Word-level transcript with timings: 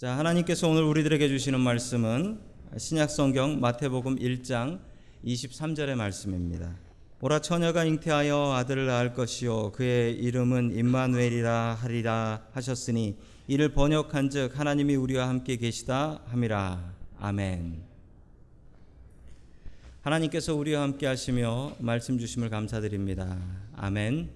자, 0.00 0.16
하나님께서 0.16 0.66
오늘 0.66 0.82
우리들에게 0.84 1.28
주시는 1.28 1.60
말씀은 1.60 2.40
신약 2.78 3.10
성경 3.10 3.60
마태복음 3.60 4.16
1장 4.16 4.80
23절의 5.26 5.94
말씀입니다. 5.94 6.74
보라 7.18 7.42
처녀가 7.42 7.84
잉태하여 7.84 8.54
아들을 8.54 8.86
낳을 8.86 9.12
것이요 9.12 9.72
그의 9.72 10.16
이름은 10.16 10.74
임마누엘이라 10.74 11.74
하리라 11.74 12.46
하셨으니 12.52 13.18
이를 13.46 13.74
번역한즉 13.74 14.58
하나님이 14.58 14.96
우리와 14.96 15.28
함께 15.28 15.56
계시다 15.56 16.22
함이라. 16.28 16.94
아멘. 17.18 17.82
하나님께서 20.00 20.54
우리와 20.54 20.80
함께 20.80 21.06
하시며 21.08 21.76
말씀 21.78 22.18
주심을 22.18 22.48
감사드립니다. 22.48 23.36
아멘. 23.76 24.30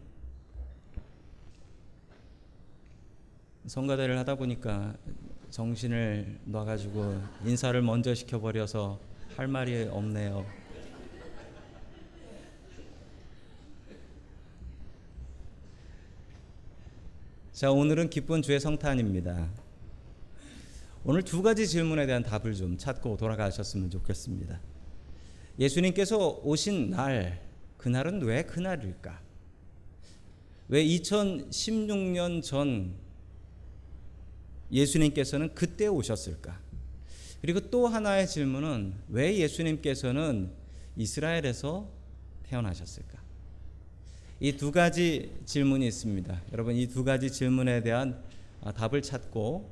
성가대를 3.65 4.19
하다 4.19 4.35
보니까 4.35 4.95
정신을 5.55 6.41
놔가지고 6.47 7.23
인사를 7.45 7.81
먼저 7.81 8.13
시켜버려서 8.13 8.99
할 9.37 9.47
말이 9.47 9.85
없네요. 9.85 10.45
자, 17.53 17.71
오늘은 17.71 18.11
기쁜 18.11 18.43
주의 18.43 18.59
성탄입니다. 18.59 19.49
오늘 21.05 21.23
두 21.23 21.41
가지 21.41 21.69
질문에 21.69 22.07
대한 22.07 22.25
답을 22.25 22.57
좀 22.57 22.77
찾고 22.77 23.17
돌아가셨으면 23.17 23.91
좋겠습니다. 23.91 24.61
예수님께서 25.61 26.41
오신 26.43 26.91
날, 26.91 27.41
그날은 27.77 28.23
왜 28.23 28.43
그날일까? 28.43 29.21
왜 30.67 30.85
2016년 30.85 32.43
전 32.43 33.04
예수님께서는 34.75 35.55
그때 35.55 35.87
오셨을까? 35.87 36.61
그리고 37.41 37.61
또 37.71 37.87
하나의 37.87 38.27
질문은 38.27 38.95
왜 39.09 39.37
예수님께서는 39.39 40.51
이스라엘에서 40.97 41.89
태어나셨을까? 42.45 43.23
이 44.41 44.53
두 44.57 44.73
가지 44.73 45.33
질문이 45.47 45.87
있습니다. 45.87 46.43
여러분 46.53 46.75
이 46.75 46.87
두 46.89 47.05
가지 47.05 47.31
질문에 47.31 47.83
대한 47.83 48.23
답을 48.75 49.01
찾고 49.01 49.71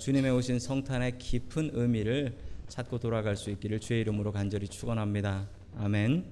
주님의 0.00 0.32
오신 0.32 0.58
성탄의 0.58 1.18
깊은 1.18 1.70
의미를 1.74 2.36
찾고 2.68 2.98
돌아갈 2.98 3.36
수 3.36 3.50
있기를 3.50 3.80
주의 3.80 4.00
이름으로 4.00 4.32
간절히 4.32 4.66
축원합니다. 4.68 5.48
아멘. 5.76 6.24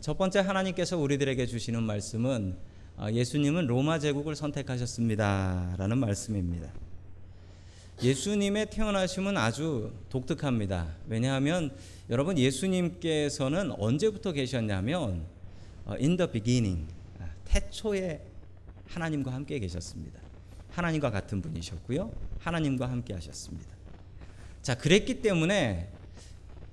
첫 0.00 0.18
번째 0.18 0.40
하나님께서 0.40 0.98
우리들에게 0.98 1.46
주시는 1.46 1.82
말씀은 1.82 2.56
예수님은 3.12 3.66
로마 3.66 3.98
제국을 3.98 4.36
선택하셨습니다라는 4.36 5.98
말씀입니다. 5.98 6.72
예수님의 8.02 8.70
태어나심은 8.70 9.36
아주 9.36 9.92
독특합니다. 10.10 10.94
왜냐하면 11.08 11.74
여러분 12.10 12.38
예수님께서는 12.38 13.72
언제부터 13.72 14.32
계셨냐면 14.32 15.24
in 16.00 16.16
the 16.16 16.30
beginning 16.30 16.86
태초에 17.44 18.20
하나님과 18.86 19.32
함께 19.32 19.58
계셨습니다. 19.58 20.20
하나님과 20.70 21.10
같은 21.10 21.40
분이셨고요. 21.40 22.12
하나님과 22.40 22.90
함께 22.90 23.14
하셨습니다. 23.14 23.70
자, 24.60 24.76
그랬기 24.76 25.22
때문에 25.22 25.88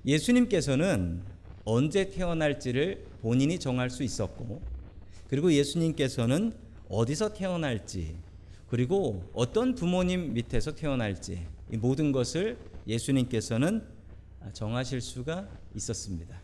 예수님께서는 0.04 1.22
언제 1.64 2.10
태어날지를 2.10 3.06
본인이 3.20 3.58
정할 3.60 3.90
수 3.90 4.02
있었고 4.02 4.60
그리고 5.32 5.50
예수님께서는 5.50 6.52
어디서 6.90 7.32
태어날지 7.32 8.14
그리고 8.68 9.24
어떤 9.32 9.74
부모님 9.74 10.34
밑에서 10.34 10.74
태어날지 10.74 11.46
이 11.72 11.76
모든 11.78 12.12
것을 12.12 12.58
예수님께서는 12.86 13.82
정하실 14.52 15.00
수가 15.00 15.48
있었습니다. 15.74 16.38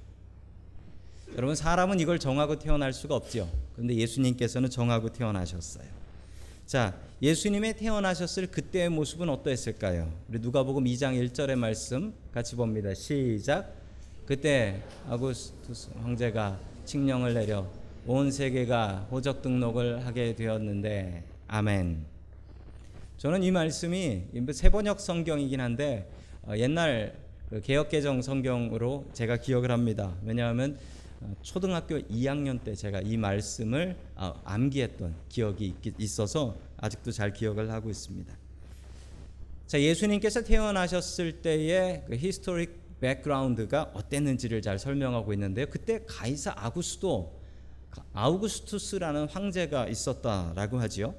여러분 1.37 1.55
사람은 1.55 2.01
이걸 2.01 2.19
정하고 2.19 2.59
태어날 2.59 2.95
수가 2.95 3.15
없죠. 3.15 3.53
그런데 3.75 3.95
예수님께서는 3.95 4.71
정하고 4.71 5.13
태어나셨어요. 5.13 5.85
자, 6.65 6.99
예수님의 7.21 7.77
태어나셨을 7.77 8.47
그때의 8.47 8.89
모습은 8.89 9.29
어떠했을까요? 9.29 10.11
우리 10.31 10.39
누가복음 10.39 10.85
2장 10.85 11.13
1절의 11.29 11.57
말씀 11.57 12.15
같이 12.33 12.57
봅니다. 12.57 12.95
시작. 12.95 13.71
그때 14.25 14.83
아구스투스 15.11 15.91
황제가 16.01 16.59
칙령을 16.87 17.35
내려 17.35 17.71
온 18.11 18.31
세계가 18.31 19.09
호적 19.11 19.43
등록을 19.43 20.07
하게 20.07 20.35
되었는데 20.35 21.25
아멘. 21.47 22.07
저는 23.19 23.43
이 23.43 23.51
말씀이 23.51 24.23
세번역 24.51 24.99
성경이긴 24.99 25.61
한데 25.61 26.11
옛날 26.57 27.19
개혁 27.63 27.91
개정 27.91 28.23
성경으로 28.23 29.05
제가 29.13 29.37
기억을 29.37 29.71
합니다. 29.71 30.17
왜냐하면 30.25 30.79
초등학교 31.43 31.99
2학년 31.99 32.65
때 32.65 32.75
제가 32.75 33.03
이 33.03 33.19
말씀을 33.19 33.95
암기했던 34.17 35.15
기억이 35.29 35.75
있어서 35.99 36.57
아직도 36.79 37.13
잘 37.13 37.35
기억을 37.35 37.71
하고 37.71 37.91
있습니다. 37.91 38.35
자, 39.67 39.79
예수님께서 39.79 40.45
태어나셨을 40.45 41.43
때의 41.43 42.05
그 42.07 42.17
historic 42.17 43.01
background가 43.01 43.91
어땠는지를 43.93 44.63
잘 44.63 44.79
설명하고 44.79 45.35
있는데요. 45.35 45.67
그때 45.67 46.01
가이사 46.07 46.55
아구스도 46.57 47.37
아우구스투스라는 48.13 49.29
황제가 49.29 49.89
있었다라고 49.89 50.79
하지요. 50.81 51.15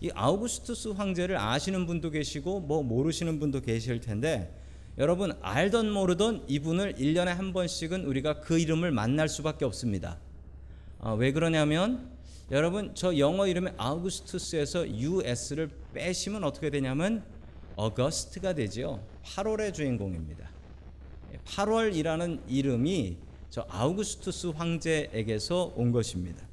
이 0.00 0.10
아우구스투스 0.14 0.88
황제를 0.88 1.38
아시는 1.38 1.86
분도 1.86 2.10
계시고 2.10 2.60
뭐 2.60 2.82
모르시는 2.82 3.40
분도 3.40 3.60
계실 3.60 4.00
텐데 4.00 4.54
여러분 4.98 5.32
알던 5.40 5.90
모르던 5.90 6.44
이분을 6.46 6.94
1년에 6.94 7.26
한 7.26 7.52
번씩은 7.52 8.04
우리가 8.04 8.40
그 8.40 8.58
이름을 8.58 8.92
만날 8.92 9.28
수밖에 9.28 9.64
없습니다. 9.64 10.18
아, 11.00 11.12
왜 11.12 11.32
그러냐면 11.32 12.10
여러분 12.50 12.94
저 12.94 13.16
영어 13.18 13.46
이름의 13.46 13.74
아우구스투스에서 13.76 14.88
US를 14.88 15.70
빼시면 15.94 16.44
어떻게 16.44 16.70
되냐면 16.70 17.24
어거스트가 17.76 18.54
되죠. 18.54 19.02
8월의 19.24 19.74
주인공입니다. 19.74 20.48
8월이라는 21.44 22.40
이름이 22.46 23.16
저 23.54 23.64
아우구스투스 23.68 24.48
황제에게서 24.48 25.74
온 25.76 25.92
것입니다. 25.92 26.44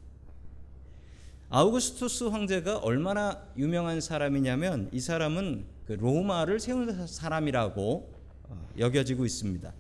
아우구스투스 1.50 2.26
황제가 2.26 2.78
얼마나 2.78 3.42
유명한 3.58 4.00
사람이냐면 4.00 4.88
이 4.94 5.00
사람은 5.00 5.66
그 5.88 5.94
로마를 5.94 6.60
세운 6.60 7.08
사람이라고 7.08 8.08
여겨지고 8.78 9.26
있습니다. 9.26 9.74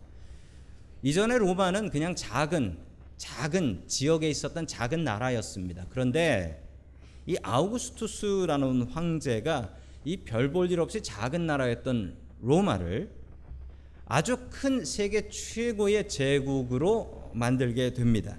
이전에 1.03 1.37
로마는 1.37 1.91
그냥 1.91 2.15
작은 2.15 2.79
작은 3.17 3.83
지역에 3.85 4.27
있었던 4.27 4.65
작은 4.65 5.03
나라였습니다. 5.03 5.85
그런데 5.91 6.67
이 7.27 7.38
아우구스투스라는 7.43 8.88
황제가 8.88 9.75
이 10.05 10.25
별 10.25 10.51
볼 10.51 10.71
일 10.71 10.79
없이 10.79 11.03
작은 11.03 11.45
나라였던 11.45 12.15
로마를 12.41 13.11
아주 14.13 14.35
큰 14.49 14.83
세계 14.83 15.29
최고의 15.29 16.09
제국으로 16.09 17.31
만들게 17.33 17.94
됩니다. 17.94 18.38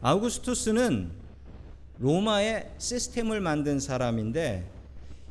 아우구스투스는 0.00 1.12
로마의 1.98 2.72
시스템을 2.76 3.40
만든 3.40 3.78
사람인데 3.78 4.68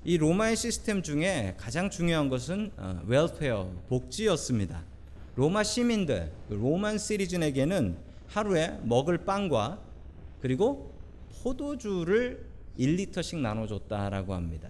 이 0.05 0.17
로마의 0.17 0.55
시스템 0.55 1.03
중에 1.03 1.55
가장 1.57 1.89
중요한 1.89 2.29
것은 2.29 2.71
웰페어 3.07 3.73
복지였습니다. 3.89 4.85
로마 5.35 5.63
시민들 5.63 6.31
로만 6.47 6.97
시리즌에게는 6.97 7.97
하루에 8.27 8.79
먹을 8.83 9.17
빵과 9.17 9.81
그리고 10.39 10.93
포도주를 11.43 12.45
1리터씩 12.79 13.39
나눠줬다라고 13.39 14.33
합니다. 14.33 14.69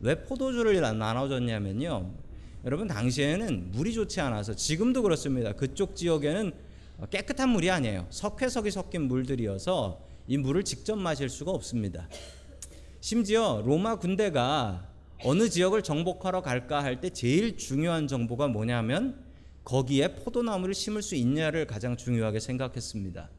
왜 0.00 0.22
포도주를 0.22 0.80
나눠줬냐면요. 0.80 2.24
여러분 2.66 2.88
당시에는 2.88 3.70
물이 3.70 3.94
좋지 3.94 4.20
않아서 4.20 4.52
지금도 4.56 5.02
그렇습니다. 5.02 5.52
그쪽 5.52 5.94
지역에는 5.94 6.52
깨끗한 7.10 7.48
물이 7.50 7.70
아니에요. 7.70 8.08
석회석이 8.10 8.72
섞인 8.72 9.02
물들이어서 9.02 10.00
이 10.26 10.36
물을 10.36 10.64
직접 10.64 10.96
마실 10.96 11.28
수가 11.28 11.52
없습니다. 11.52 12.08
심지어 13.00 13.62
로마 13.64 14.00
군대가 14.00 14.88
어느 15.22 15.48
지역을 15.48 15.82
정복하러 15.82 16.42
갈까 16.42 16.82
할 16.82 17.00
때 17.00 17.10
제일 17.10 17.56
중요한 17.56 18.08
정보가 18.08 18.48
뭐냐면 18.48 19.24
거기에 19.62 20.16
포도나무를 20.16 20.74
심을 20.74 21.02
수 21.02 21.14
있냐를 21.14 21.68
가장 21.68 21.96
중요하게 21.96 22.40
생각했습니다. 22.40 23.30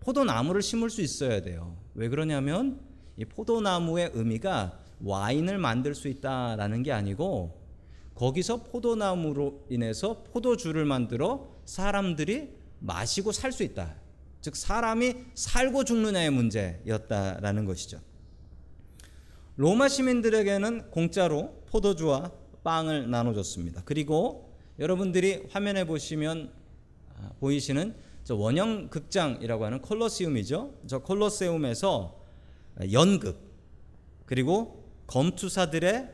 포도나무를 0.00 0.62
심을 0.62 0.90
수 0.90 1.00
있어야 1.00 1.42
돼요. 1.42 1.76
왜 1.94 2.08
그러냐면 2.08 2.80
이 3.16 3.24
포도나무의 3.24 4.10
의미가 4.14 4.80
와인을 5.00 5.58
만들 5.58 5.94
수 5.94 6.08
있다라는 6.08 6.82
게 6.82 6.90
아니고 6.90 7.63
거기서 8.14 8.62
포도나무로 8.64 9.66
인해서 9.70 10.22
포도주를 10.32 10.84
만들어 10.84 11.48
사람들이 11.64 12.50
마시고 12.78 13.32
살 13.32 13.52
수 13.52 13.62
있다. 13.62 13.96
즉 14.40 14.56
사람이 14.56 15.14
살고 15.34 15.84
죽느냐의 15.84 16.30
문제였다라는 16.30 17.64
것이죠. 17.64 17.98
로마 19.56 19.88
시민들에게는 19.88 20.90
공짜로 20.90 21.62
포도주와 21.66 22.30
빵을 22.62 23.10
나눠줬습니다. 23.10 23.82
그리고 23.84 24.52
여러분들이 24.78 25.44
화면에 25.50 25.84
보시면 25.84 26.52
아, 27.16 27.30
보이시는 27.40 27.94
저 28.24 28.34
원형 28.34 28.88
극장이라고 28.88 29.64
하는 29.64 29.80
콜로세움이죠. 29.80 30.74
저 30.86 30.98
콜로세움에서 30.98 32.20
연극 32.92 33.38
그리고 34.26 34.84
검투사들의 35.06 36.10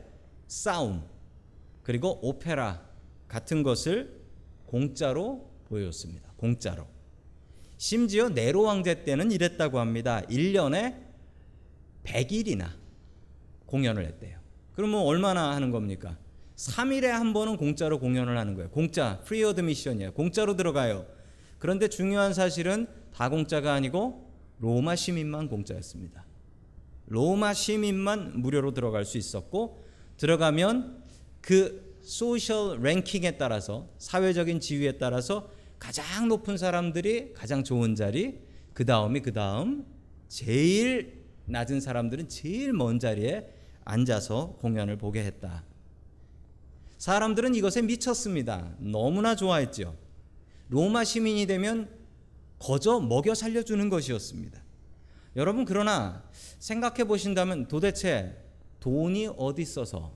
싸움 0.47 1.03
그리고 1.83 2.19
오페라 2.21 2.85
같은 3.27 3.63
것을 3.63 4.21
공짜로 4.65 5.49
보여줬습니다. 5.65 6.33
공짜로. 6.37 6.87
심지어 7.77 8.29
네로 8.29 8.61
왕제 8.61 9.03
때는 9.03 9.31
이랬다고 9.31 9.79
합니다. 9.79 10.21
1년에 10.29 10.95
100일이나 12.03 12.69
공연을 13.65 14.05
했대요. 14.05 14.39
그러면 14.73 15.01
얼마나 15.01 15.55
하는 15.55 15.71
겁니까? 15.71 16.17
3일에 16.55 17.07
한 17.07 17.33
번은 17.33 17.57
공짜로 17.57 17.99
공연을 17.99 18.37
하는 18.37 18.53
거예요. 18.55 18.69
공짜, 18.69 19.19
free 19.23 19.43
admission이에요. 19.43 20.13
공짜로 20.13 20.55
들어가요. 20.55 21.07
그런데 21.57 21.87
중요한 21.87 22.33
사실은 22.33 22.87
다 23.13 23.29
공짜가 23.29 23.73
아니고 23.73 24.31
로마 24.59 24.95
시민만 24.95 25.47
공짜였습니다. 25.47 26.25
로마 27.07 27.53
시민만 27.53 28.41
무료로 28.41 28.73
들어갈 28.73 29.05
수 29.05 29.17
있었고 29.17 29.83
들어가면 30.17 31.00
그 31.41 31.97
social 32.01 32.81
ranking에 32.81 33.37
따라서 33.37 33.89
사회적인 33.97 34.59
지위에 34.59 34.93
따라서 34.93 35.49
가장 35.79 36.27
높은 36.27 36.57
사람들이 36.57 37.33
가장 37.33 37.63
좋은 37.63 37.95
자리, 37.95 38.39
그 38.73 38.85
다음이 38.85 39.21
그 39.21 39.33
다음 39.33 39.85
제일 40.27 41.25
낮은 41.45 41.81
사람들은 41.81 42.29
제일 42.29 42.73
먼 42.73 42.99
자리에 42.99 43.47
앉아서 43.83 44.57
공연을 44.59 44.97
보게 44.97 45.23
했다. 45.23 45.65
사람들은 46.97 47.55
이것에 47.55 47.81
미쳤습니다. 47.81 48.75
너무나 48.77 49.35
좋아했죠. 49.35 49.97
로마 50.69 51.03
시민이 51.03 51.47
되면 51.47 51.89
거저 52.59 52.99
먹여 52.99 53.33
살려주는 53.33 53.89
것이었습니다. 53.89 54.63
여러분 55.35 55.65
그러나 55.65 56.23
생각해 56.59 57.05
보신다면 57.05 57.67
도대체 57.67 58.37
돈이 58.79 59.29
어디 59.35 59.63
있어서 59.63 60.15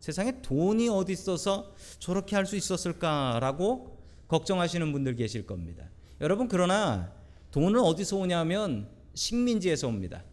세상에 0.00 0.40
돈이 0.42 0.88
어디 0.88 1.12
있어서 1.12 1.72
저렇게 1.98 2.34
할 2.34 2.46
수 2.46 2.56
있었을까라고 2.56 3.98
걱정하시는 4.28 4.92
분들 4.92 5.14
계실 5.16 5.46
겁니다. 5.46 5.88
여러분 6.20 6.48
그러나 6.48 7.12
돈은 7.50 7.80
어디서 7.80 8.16
오냐면 8.16 8.88
식민지에서 9.14 9.88
옵니다. 9.88 10.24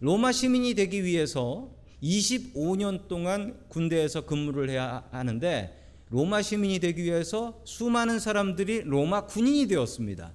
로마 0.00 0.32
시민이 0.32 0.74
되기 0.74 1.04
위해서 1.04 1.70
25년 2.02 3.08
동안 3.08 3.60
군대에서 3.68 4.26
근무를 4.26 4.70
해야 4.70 5.06
하는데 5.10 5.78
로마 6.10 6.42
시민이 6.42 6.78
되기 6.80 7.04
위해서 7.04 7.60
수많은 7.64 8.18
사람들이 8.18 8.82
로마 8.82 9.26
군인이 9.26 9.66
되었습니다. 9.68 10.32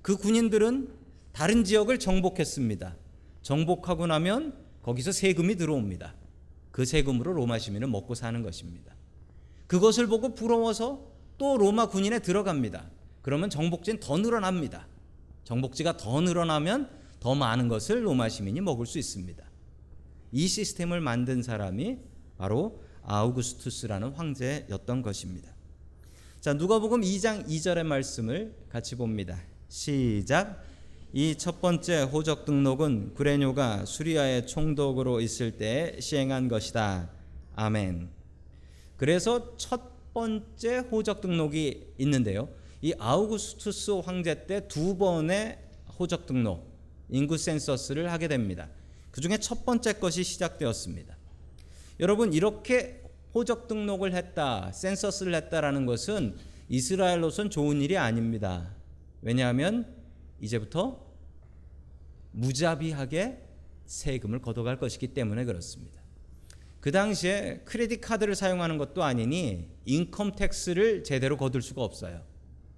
그 0.00 0.16
군인들은 0.16 0.88
다른 1.32 1.64
지역을 1.64 1.98
정복했습니다. 1.98 2.96
정복하고 3.42 4.06
나면 4.06 4.54
거기서 4.82 5.12
세금이 5.12 5.56
들어옵니다. 5.56 6.14
그 6.72 6.84
세금으로 6.84 7.32
로마 7.34 7.58
시민은 7.58 7.90
먹고 7.90 8.14
사는 8.14 8.42
것입니다. 8.42 8.96
그것을 9.68 10.08
보고 10.08 10.34
부러워서 10.34 11.06
또 11.38 11.56
로마 11.56 11.86
군인에 11.88 12.18
들어갑니다. 12.18 12.90
그러면 13.20 13.50
정복지는 13.50 14.00
더 14.00 14.18
늘어납니다. 14.18 14.88
정복지가 15.44 15.96
더 15.96 16.20
늘어나면 16.20 16.90
더 17.20 17.34
많은 17.34 17.68
것을 17.68 18.04
로마 18.04 18.28
시민이 18.28 18.60
먹을 18.60 18.86
수 18.86 18.98
있습니다. 18.98 19.44
이 20.32 20.48
시스템을 20.48 21.00
만든 21.00 21.42
사람이 21.42 21.98
바로 22.38 22.82
아우구스투스라는 23.02 24.12
황제였던 24.12 25.02
것입니다. 25.02 25.54
자, 26.40 26.54
누가복음 26.54 27.02
2장 27.02 27.46
2절의 27.46 27.84
말씀을 27.84 28.56
같이 28.68 28.96
봅니다. 28.96 29.38
시작. 29.68 30.60
이 31.14 31.34
첫 31.36 31.60
번째 31.60 32.04
호적 32.04 32.46
등록은 32.46 33.12
구레뇨가 33.12 33.84
수리아의 33.84 34.46
총독으로 34.46 35.20
있을 35.20 35.58
때 35.58 35.94
시행한 36.00 36.48
것이다. 36.48 37.10
아멘. 37.54 38.08
그래서 38.96 39.54
첫 39.58 40.14
번째 40.14 40.78
호적 40.78 41.20
등록이 41.20 41.92
있는데요. 41.98 42.48
이 42.80 42.94
아우구스투스 42.98 43.90
황제 44.04 44.46
때 44.46 44.66
두 44.68 44.96
번의 44.96 45.58
호적 45.98 46.24
등록, 46.24 46.66
인구 47.10 47.36
센서스를 47.36 48.10
하게 48.10 48.26
됩니다. 48.28 48.70
그 49.10 49.20
중에 49.20 49.36
첫 49.36 49.66
번째 49.66 49.92
것이 49.94 50.24
시작되었습니다. 50.24 51.14
여러분 52.00 52.32
이렇게 52.32 53.02
호적 53.34 53.68
등록을 53.68 54.14
했다, 54.14 54.72
센서스를 54.72 55.34
했다라는 55.34 55.84
것은 55.84 56.36
이스라엘로선 56.70 57.50
좋은 57.50 57.82
일이 57.82 57.98
아닙니다. 57.98 58.74
왜냐하면 59.20 59.94
이제부터 60.40 61.01
무자비하게 62.32 63.42
세금을 63.86 64.40
걷어갈 64.40 64.78
것이기 64.78 65.08
때문에 65.08 65.44
그렇습니다. 65.44 66.02
그 66.80 66.90
당시에 66.90 67.60
크레딧 67.64 68.00
카드를 68.00 68.34
사용하는 68.34 68.76
것도 68.76 69.04
아니니 69.04 69.68
인컴 69.84 70.32
텍스를 70.32 71.04
제대로 71.04 71.36
거둘 71.36 71.62
수가 71.62 71.82
없어요. 71.82 72.22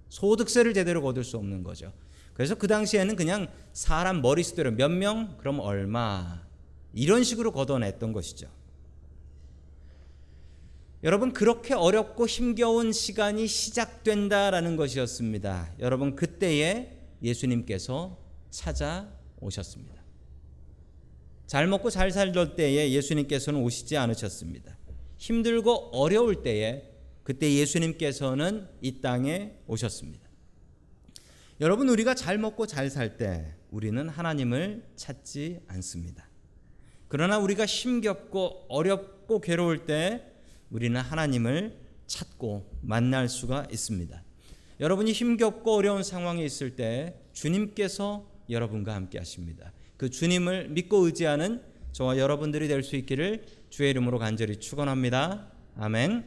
소득세를 0.09 0.73
제대로 0.73 1.01
거둘 1.01 1.23
수 1.23 1.37
없는 1.37 1.63
거죠. 1.63 1.91
그래서 2.33 2.55
그 2.55 2.67
당시에는 2.67 3.15
그냥 3.15 3.47
사람 3.73 4.21
머리수대로 4.21 4.71
몇 4.71 4.89
명, 4.89 5.37
그럼 5.37 5.59
얼마 5.59 6.45
이런 6.93 7.23
식으로 7.23 7.51
걷어냈던 7.51 8.13
것이죠. 8.13 8.47
여러분 11.03 11.33
그렇게 11.33 11.73
어렵고 11.73 12.25
힘겨운 12.25 12.91
시간이 12.91 13.47
시작된다라는 13.47 14.75
것이었습니다. 14.75 15.73
여러분 15.79 16.15
그때에 16.15 16.97
예수님께서 17.21 18.17
찾아 18.49 19.11
오셨습니다. 19.45 20.03
잘 21.47 21.67
먹고 21.67 21.89
잘 21.89 22.11
살던 22.11 22.55
때에 22.55 22.91
예수님께서는 22.91 23.61
오시지 23.61 23.97
않으셨습니다. 23.97 24.77
힘들고 25.17 25.91
어려울 25.93 26.41
때에 26.43 26.91
그때 27.23 27.53
예수님께서는 27.53 28.67
이 28.81 29.01
땅에 29.01 29.53
오셨습니다. 29.67 30.25
여러분 31.61 31.87
우리가 31.89 32.15
잘 32.15 32.37
먹고 32.37 32.67
잘 32.67 32.89
살 32.89 33.17
때 33.17 33.55
우리는 33.71 34.09
하나님을 34.09 34.83
찾지 34.95 35.61
않습니다. 35.67 36.29
그러나 37.07 37.37
우리가 37.37 37.65
힘겹고 37.65 38.65
어렵고 38.67 39.39
괴로울 39.39 39.85
때 39.85 40.23
우리는 40.69 40.99
하나님을 40.99 41.77
찾고 42.07 42.79
만날 42.81 43.29
수가 43.29 43.67
있습니다. 43.71 44.23
여러분이 44.79 45.13
힘겹고 45.13 45.75
어려운 45.75 46.03
상황에 46.03 46.43
있을 46.43 46.75
때 46.75 47.15
주님께서 47.33 48.34
여러분과 48.49 48.93
함께 48.93 49.17
하십니다. 49.17 49.71
그 49.97 50.09
주님을 50.09 50.69
믿고 50.69 51.05
의지하는 51.05 51.61
저와 51.91 52.17
여러분들이 52.17 52.67
될 52.67 52.83
수 52.83 52.95
있기를 52.95 53.45
주의 53.69 53.89
이름으로 53.89 54.19
간절히 54.19 54.57
축원합니다. 54.59 55.51
아멘. 55.77 56.25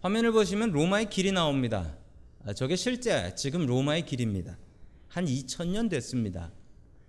화면을 0.00 0.32
보시면 0.32 0.72
로마의 0.72 1.10
길이 1.10 1.30
나옵니다. 1.32 1.96
아, 2.44 2.52
저게 2.52 2.74
실제 2.76 3.34
지금 3.36 3.66
로마의 3.66 4.04
길입니다. 4.04 4.58
한 5.08 5.26
2000년 5.26 5.88
됐습니다. 5.90 6.50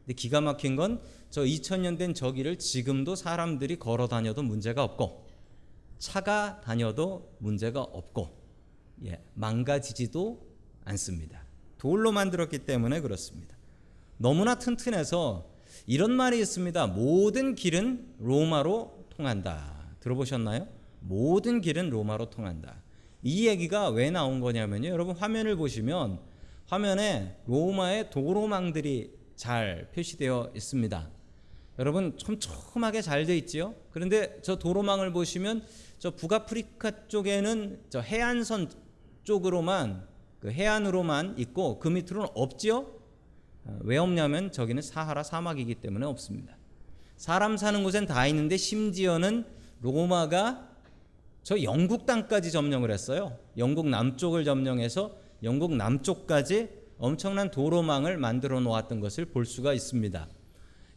근데 0.06 0.14
기가 0.14 0.42
막힌 0.42 0.76
건 0.76 1.00
저 1.34 1.42
2000년 1.42 1.98
된 1.98 2.14
저 2.14 2.32
길을 2.32 2.58
지금도 2.60 3.16
사람들이 3.16 3.80
걸어 3.80 4.08
다녀도 4.08 4.44
문제가 4.44 4.84
없고 4.84 5.26
차가 5.98 6.62
다녀도 6.62 7.36
문제가 7.40 7.82
없고 7.82 8.30
예, 9.06 9.20
망가지지도 9.34 10.46
않습니다. 10.86 11.43
돌로 11.84 12.14
만들었기 12.14 12.60
때문에 12.60 13.02
그렇습니다. 13.02 13.58
너무나 14.16 14.56
튼튼해서 14.56 15.50
이런 15.86 16.14
말이 16.14 16.40
있습니다. 16.40 16.88
모든 16.88 17.56
길은 17.56 18.16
로마로 18.20 19.08
통한다. 19.10 19.98
들어보셨나요? 20.00 20.70
모든 21.02 21.60
길은 21.60 21.90
로마로 21.90 22.30
통한다. 22.30 22.82
이 23.22 23.50
얘기가 23.50 23.90
왜 23.90 24.12
나온 24.12 24.40
거냐면요. 24.40 24.88
여러분 24.88 25.14
화면을 25.14 25.58
보시면 25.58 26.22
화면에 26.68 27.36
로마의 27.48 28.12
도로망들이 28.12 29.12
잘 29.36 29.90
표시되어 29.94 30.54
있습니다. 30.56 31.10
여러분 31.80 32.18
촘촘하게 32.18 33.02
잘 33.02 33.26
돼 33.26 33.36
있지요. 33.40 33.76
그런데 33.92 34.40
저 34.42 34.58
도로망을 34.58 35.12
보시면 35.12 35.66
저 36.00 36.12
북아프리카 36.12 37.10
쪽에는 37.10 37.82
저 37.90 38.00
해안선 38.00 38.72
쪽으로만 39.24 40.13
그 40.44 40.52
해안으로만 40.52 41.36
있고 41.38 41.80
그 41.80 41.88
밑으로는 41.88 42.28
없지요. 42.36 42.80
어, 43.64 43.80
왜 43.84 43.96
없냐면 43.96 44.52
저기는 44.52 44.82
사하라 44.82 45.24
사막이기 45.24 45.76
때문에 45.76 46.06
없습니다. 46.06 46.58
사람 47.16 47.56
사는 47.56 47.82
곳엔 47.82 48.08
다 48.08 48.28
있는데 48.28 48.58
심지어는 48.58 49.46
로마가 49.80 50.70
저 51.44 51.64
영국 51.64 52.06
땅까지 52.06 52.52
점령을 52.52 52.92
했어요. 52.92 53.38
영국 53.58 53.88
남쪽을 53.88 54.44
점령해서 54.44 55.16
영국 55.44 55.78
남쪽까지 55.78 56.68
엄청난 56.98 57.50
도로망을 57.50 58.18
만들어 58.18 58.60
놓았던 58.60 59.00
것을 59.00 59.24
볼 59.24 59.46
수가 59.46 59.74
있습니다. 59.74 60.28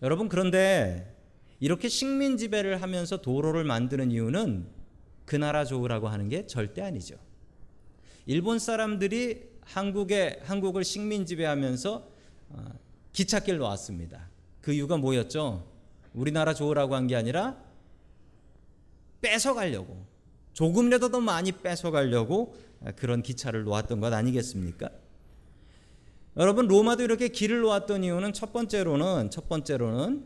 여러분 0.03 0.29
그런데 0.29 1.17
이렇게 1.61 1.89
식민 1.89 2.37
지배를 2.37 2.83
하면서 2.83 3.19
도로를 3.19 3.63
만드는 3.63 4.11
이유는 4.11 4.67
그 5.25 5.37
나라 5.37 5.65
좋으라고 5.65 6.09
하는 6.09 6.29
게 6.29 6.49
절대 6.49 6.83
아니죠. 6.83 7.17
일본 8.27 8.59
사람들이 8.59 9.43
한국에 9.63 10.41
한국을 10.45 10.85
식민 10.85 11.27
지배하면서 11.27 12.09
어, 12.51 12.65
기찻길 13.13 13.59
놓았습니다. 13.59 14.29
그 14.61 14.73
이유가 14.73 14.97
뭐였죠? 14.97 15.65
우리나라 16.13 16.55
좋으라고 16.55 16.95
한 16.95 17.07
게 17.07 17.15
아니라 17.17 17.57
뺏어가려고 19.21 20.05
조금이라도 20.53 21.11
더 21.11 21.21
많이 21.21 21.53
뺏어가려고 21.53 22.57
그런 22.97 23.23
기차를 23.23 23.65
놓았던 23.65 24.01
것 24.01 24.13
아니겠습니까? 24.13 24.91
여러분 26.37 26.67
로마도 26.69 27.03
이렇게 27.03 27.29
길을 27.29 27.61
놓았던 27.61 28.05
이유는 28.05 28.33
첫 28.33 28.53
번째로는 28.53 29.31
첫 29.31 29.49
번째로는 29.49 30.25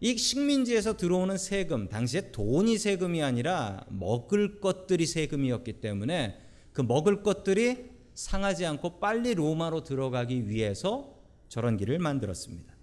이 0.00 0.16
식민지에서 0.16 0.96
들어오는 0.96 1.38
세금 1.38 1.88
당시에 1.88 2.32
돈이 2.32 2.78
세금이 2.78 3.22
아니라 3.22 3.84
먹을 3.88 4.60
것들이 4.60 5.06
세금이었기 5.06 5.74
때문에 5.74 6.38
그 6.74 6.82
먹을 6.82 7.22
것들이 7.22 7.88
상하지 8.14 8.66
않고 8.66 9.00
빨리 9.00 9.34
로마로 9.34 9.84
들어가기 9.84 10.48
위해서 10.48 11.14
저런 11.48 11.76
길을 11.76 11.98
만들었습니다. 12.00 12.74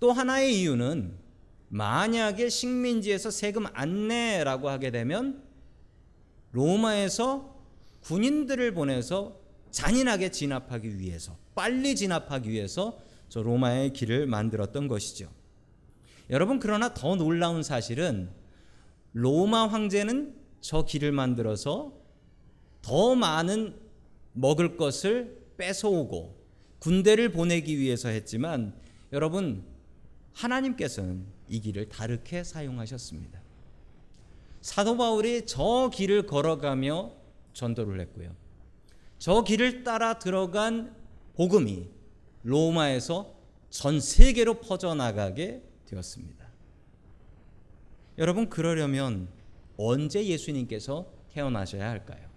또 0.00 0.12
하나의 0.12 0.60
이유는 0.60 1.16
만약에 1.68 2.48
식민지에서 2.48 3.30
세금 3.30 3.66
안 3.72 4.08
내라고 4.08 4.68
하게 4.68 4.90
되면 4.90 5.42
로마에서 6.52 7.56
군인들을 8.02 8.74
보내서 8.74 9.40
잔인하게 9.70 10.30
진압하기 10.30 10.98
위해서 10.98 11.36
빨리 11.54 11.94
진압하기 11.94 12.50
위해서 12.50 12.98
저 13.28 13.42
로마의 13.42 13.92
길을 13.92 14.26
만들었던 14.26 14.88
것이죠. 14.88 15.30
여러분 16.30 16.58
그러나 16.58 16.94
더 16.94 17.14
놀라운 17.14 17.62
사실은 17.62 18.30
로마 19.12 19.66
황제는 19.68 20.34
저 20.60 20.84
길을 20.84 21.12
만들어서 21.12 21.97
더 22.88 23.14
많은 23.14 23.78
먹을 24.32 24.78
것을 24.78 25.38
뺏어오고 25.58 26.34
군대를 26.78 27.32
보내기 27.32 27.78
위해서 27.78 28.08
했지만 28.08 28.74
여러분 29.12 29.62
하나님께서는 30.32 31.26
이 31.48 31.60
길을 31.60 31.90
다르게 31.90 32.42
사용하셨습니다. 32.44 33.42
사도 34.62 34.96
바울이 34.96 35.44
저 35.44 35.90
길을 35.92 36.24
걸어가며 36.24 37.12
전도를 37.52 38.00
했고요. 38.00 38.34
저 39.18 39.42
길을 39.42 39.84
따라 39.84 40.18
들어간 40.18 40.96
복음이 41.34 41.90
로마에서 42.42 43.34
전 43.68 44.00
세계로 44.00 44.60
퍼져나가게 44.60 45.62
되었습니다. 45.84 46.48
여러분 48.16 48.48
그러려면 48.48 49.28
언제 49.76 50.24
예수님께서 50.24 51.12
태어나셔야 51.34 51.86
할까요? 51.90 52.27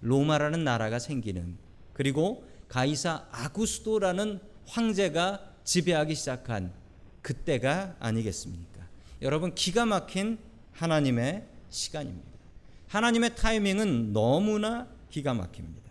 로마라는 0.00 0.64
나라가 0.64 0.98
생기는 0.98 1.56
그리고 1.92 2.44
가이사 2.68 3.26
아구스도라는 3.32 4.40
황제가 4.66 5.54
지배하기 5.64 6.14
시작한 6.14 6.72
그때가 7.22 7.96
아니겠습니까? 7.98 8.86
여러분 9.22 9.54
기가 9.54 9.86
막힌 9.86 10.38
하나님의 10.72 11.44
시간입니다. 11.70 12.28
하나님의 12.88 13.36
타이밍은 13.36 14.12
너무나 14.12 14.88
기가 15.10 15.34
막힙니다. 15.34 15.88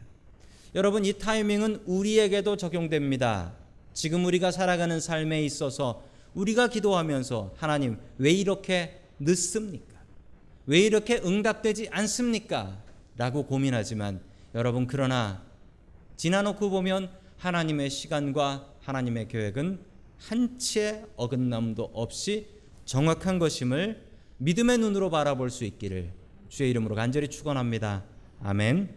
여러분 0.76 1.06
이 1.06 1.14
타이밍은 1.14 1.84
우리에게도 1.86 2.58
적용됩니다. 2.58 3.54
지금 3.94 4.26
우리가 4.26 4.52
살아가는 4.52 5.00
삶에 5.00 5.44
있어서 5.44 6.04
우리가 6.34 6.68
기도하면서 6.68 7.56
하나님 7.58 7.98
왜 8.18 8.32
이렇게 8.32 9.02
늦습니까? 9.20 9.98
왜 10.66 10.80
이렇게 10.80 11.18
응답되지 11.18 11.90
않습니까? 11.90 12.78
라고 13.18 13.46
고민하지만 13.46 14.22
여러분 14.56 14.88
그러나 14.88 15.44
지나놓고 16.16 16.70
보면 16.70 17.10
하나님의 17.38 17.90
시간과 17.90 18.74
하나님의 18.82 19.28
계획은 19.28 19.80
한치의 20.18 21.06
어긋남도 21.16 21.92
없이 21.94 22.48
정확한 22.86 23.38
것임을 23.40 24.04
믿음의 24.38 24.78
눈으로 24.80 25.10
바라볼 25.10 25.50
수 25.50 25.66
있기를 25.66 26.12
주의 26.50 26.70
이름으로 26.70 26.96
간절히 26.96 27.28
축원합니다. 27.28 28.04
아멘. 28.42 28.96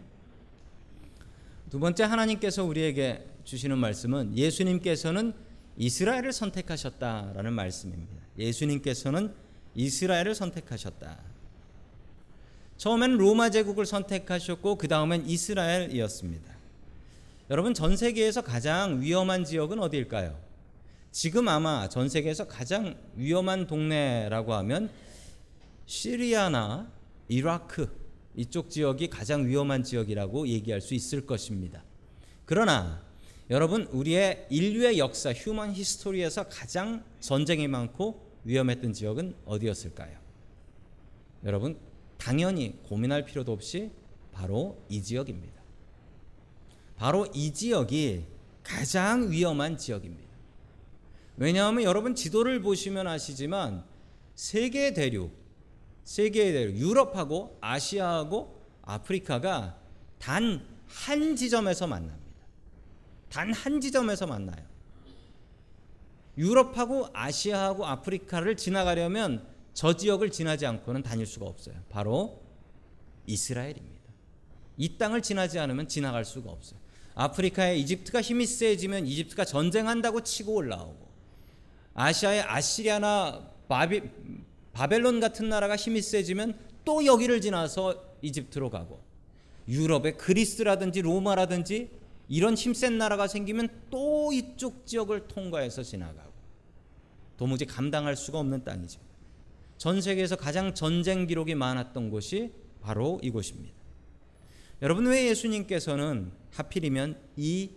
두 1.69 1.79
번째 1.79 2.03
하나님께서 2.03 2.63
우리에게 2.63 3.25
주시는 3.43 3.77
말씀은 3.77 4.37
예수님께서는 4.37 5.33
이스라엘을 5.77 6.31
선택하셨다라는 6.31 7.53
말씀입니다. 7.53 8.13
예수님께서는 8.37 9.33
이스라엘을 9.75 10.35
선택하셨다. 10.35 11.30
처음엔 12.81 13.17
로마 13.17 13.51
제국을 13.51 13.85
선택하셨고 13.85 14.79
그 14.79 14.87
다음엔 14.87 15.27
이스라엘이었습니다. 15.27 16.51
여러분 17.51 17.75
전 17.75 17.95
세계에서 17.95 18.41
가장 18.41 19.01
위험한 19.01 19.45
지역은 19.45 19.77
어디일까요? 19.77 20.35
지금 21.11 21.47
아마 21.47 21.87
전 21.89 22.09
세계에서 22.09 22.47
가장 22.47 22.97
위험한 23.15 23.67
동네라고 23.67 24.55
하면 24.55 24.89
시리아나 25.85 26.91
이라크 27.27 27.87
이쪽 28.35 28.71
지역이 28.71 29.11
가장 29.11 29.45
위험한 29.45 29.83
지역이라고 29.83 30.47
얘기할 30.47 30.81
수 30.81 30.95
있을 30.95 31.27
것입니다. 31.27 31.83
그러나 32.45 33.03
여러분 33.51 33.83
우리의 33.91 34.47
인류의 34.49 34.97
역사 34.97 35.31
human 35.31 35.73
history에서 35.73 36.45
가장 36.49 37.03
전쟁이 37.19 37.67
많고 37.67 38.25
위험했던 38.43 38.93
지역은 38.93 39.35
어디였을까요? 39.45 40.17
여러분 41.45 41.90
당연히 42.21 42.79
고민할 42.83 43.25
필요도 43.25 43.51
없이 43.51 43.91
바로 44.31 44.83
이 44.89 45.01
지역입니다. 45.01 45.59
바로 46.95 47.25
이 47.33 47.51
지역이 47.51 48.25
가장 48.63 49.31
위험한 49.31 49.77
지역입니다. 49.77 50.29
왜냐하면 51.37 51.83
여러분 51.83 52.13
지도를 52.13 52.61
보시면 52.61 53.07
아시지만 53.07 53.83
세계 54.35 54.93
대륙, 54.93 55.31
세계 56.03 56.51
대륙, 56.51 56.77
유럽하고 56.77 57.57
아시아하고 57.59 58.61
아프리카가 58.83 59.77
단 60.19 60.71
한 60.93 61.35
지점에서 61.35 61.87
만납니다. 61.87 62.19
단 63.29 63.53
한 63.53 63.79
지점에서 63.79 64.27
만나요. 64.27 64.65
유럽하고 66.37 67.07
아시아하고 67.13 67.85
아프리카를 67.85 68.57
지나가려면 68.57 69.47
저 69.73 69.95
지역을 69.95 70.31
지나지 70.31 70.65
않고는 70.65 71.03
다닐 71.03 71.25
수가 71.25 71.45
없어요. 71.45 71.75
바로 71.89 72.41
이스라엘입니다. 73.25 74.01
이 74.77 74.97
땅을 74.97 75.21
지나지 75.21 75.59
않으면 75.59 75.87
지나갈 75.87 76.25
수가 76.25 76.51
없어요. 76.51 76.79
아프리카의 77.15 77.79
이집트가 77.81 78.21
힘이 78.21 78.45
세지면 78.45 79.05
이집트가 79.05 79.45
전쟁한다고 79.45 80.21
치고 80.21 80.53
올라오고 80.53 81.11
아시아의 81.93 82.41
아시리아나 82.41 83.49
바비, 83.67 84.01
바벨론 84.73 85.19
같은 85.19 85.49
나라가 85.49 85.75
힘이 85.75 86.01
세지면 86.01 86.57
또 86.85 87.05
여기를 87.05 87.41
지나서 87.41 88.03
이집트로 88.21 88.69
가고 88.69 89.01
유럽의 89.67 90.17
그리스라든지 90.17 91.01
로마라든지 91.01 91.91
이런 92.27 92.55
힘센 92.55 92.97
나라가 92.97 93.27
생기면 93.27 93.67
또 93.89 94.31
이쪽 94.31 94.85
지역을 94.85 95.27
통과해서 95.27 95.83
지나가고 95.83 96.31
도무지 97.37 97.65
감당할 97.65 98.15
수가 98.15 98.39
없는 98.39 98.63
땅이죠. 98.63 98.99
전 99.81 99.99
세계에서 99.99 100.35
가장 100.35 100.75
전쟁 100.75 101.25
기록이 101.25 101.55
많았던 101.55 102.11
곳이 102.11 102.53
바로 102.81 103.19
이곳입니다. 103.23 103.75
여러분 104.83 105.07
왜 105.07 105.27
예수님께서는 105.29 106.31
하필이면 106.51 107.19
이 107.35 107.71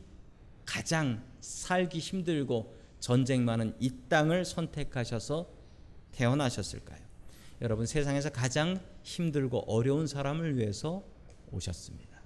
가장 0.67 1.25
살기 1.41 2.01
힘들고 2.01 2.77
전쟁 3.01 3.47
많은 3.47 3.75
이 3.81 3.91
땅을 4.11 4.45
선택하셔서 4.45 5.49
태어나셨을까요? 6.13 7.01
여러분 7.63 7.87
세상에서 7.87 8.29
가장 8.29 8.79
힘들고 9.03 9.61
어려운 9.61 10.07
사람을 10.07 10.59
위해서 10.59 11.03
오셨습니다. 11.53 12.21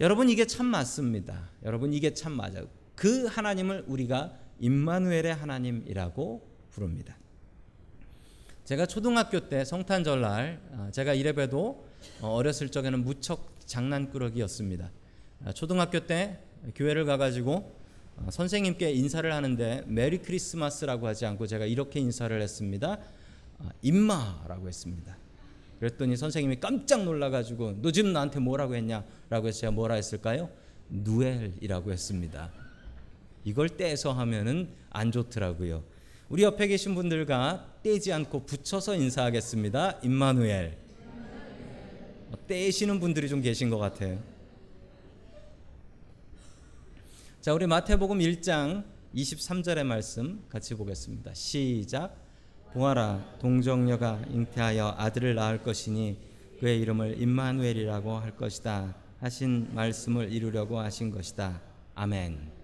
여러분 0.00 0.28
이게 0.28 0.48
참 0.48 0.66
맞습니다. 0.66 1.48
여러분 1.62 1.92
이게 1.92 2.12
참 2.12 2.32
맞아요. 2.32 2.68
그 2.96 3.26
하나님을 3.26 3.84
우리가 3.86 4.36
임마누엘의 4.58 5.32
하나님이라고 5.32 6.50
부릅니다. 6.70 7.19
제가 8.64 8.86
초등학교 8.86 9.48
때 9.48 9.64
성탄절날 9.64 10.60
아, 10.76 10.90
제가 10.92 11.14
이래봬도 11.14 11.86
어, 12.20 12.28
어렸을 12.28 12.68
적에는 12.68 13.02
무척 13.02 13.58
장난꾸러기였습니다. 13.66 14.90
아, 15.44 15.52
초등학교 15.52 16.00
때 16.06 16.38
교회를 16.74 17.04
가가지고 17.04 17.76
어, 18.16 18.30
선생님께 18.30 18.92
인사를 18.92 19.32
하는데 19.32 19.82
메리 19.86 20.18
크리스마스라고 20.18 21.06
하지 21.06 21.26
않고 21.26 21.46
제가 21.46 21.64
이렇게 21.64 22.00
인사를 22.00 22.40
했습니다. 22.40 22.98
임마라고 23.82 24.64
아, 24.64 24.66
했습니다. 24.66 25.16
그랬더니 25.80 26.16
선생님이 26.16 26.60
깜짝 26.60 27.04
놀라가지고 27.04 27.80
너 27.80 27.90
지금 27.90 28.12
나한테 28.12 28.38
뭐라고 28.38 28.76
했냐라고 28.76 29.48
해서 29.48 29.60
제가 29.60 29.72
뭐라 29.72 29.94
했을까요? 29.94 30.50
누엘이라고 30.90 31.90
했습니다. 31.90 32.52
이걸 33.44 33.70
떼서 33.70 34.12
하면은 34.12 34.68
안 34.90 35.10
좋더라고요. 35.10 35.82
우리 36.28 36.42
옆에 36.42 36.66
계신 36.66 36.94
분들과 36.94 37.69
떼지 37.82 38.12
않고 38.12 38.44
붙여서 38.44 38.94
인사하겠습니다. 38.96 40.00
임마누엘. 40.02 40.76
떼시는 42.46 43.00
분들이 43.00 43.28
좀 43.28 43.40
계신 43.40 43.70
것 43.70 43.78
같아요. 43.78 44.18
자, 47.40 47.54
우리 47.54 47.66
마태복음 47.66 48.18
1장 48.18 48.84
23절의 49.14 49.84
말씀 49.84 50.44
같이 50.50 50.74
보겠습니다. 50.74 51.32
시작. 51.32 52.14
보아라, 52.74 53.36
동정녀가 53.40 54.22
잉태하여 54.28 54.96
아들을 54.98 55.34
낳을 55.34 55.62
것이니 55.62 56.18
그의 56.60 56.80
이름을 56.80 57.20
임마누엘이라고 57.20 58.16
할 58.18 58.36
것이다. 58.36 58.94
하신 59.20 59.74
말씀을 59.74 60.30
이루려고 60.30 60.78
하신 60.78 61.10
것이다. 61.10 61.62
아멘. 61.94 62.59